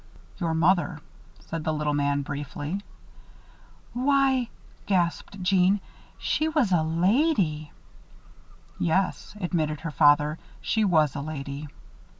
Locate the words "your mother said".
0.39-1.63